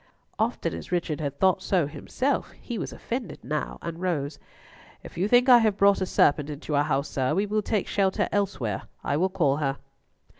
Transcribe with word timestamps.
Often 0.39 0.73
as 0.73 0.91
Richard 0.91 1.21
had 1.21 1.37
thought 1.39 1.61
so 1.61 1.85
himself, 1.85 2.49
he 2.59 2.79
was 2.79 2.91
offended 2.91 3.37
now, 3.43 3.77
and 3.83 4.01
rose, 4.01 4.39
"If 5.03 5.15
you 5.15 5.27
think 5.27 5.47
I 5.47 5.59
have 5.59 5.77
brought 5.77 6.01
a 6.01 6.07
serpent 6.07 6.49
into 6.49 6.73
your 6.73 6.81
house, 6.81 7.07
sir, 7.07 7.35
we 7.35 7.45
will 7.45 7.61
take 7.61 7.85
shelter 7.87 8.27
elsewhere. 8.31 8.87
I 9.03 9.15
will 9.15 9.29
call 9.29 9.57
her." 9.57 9.77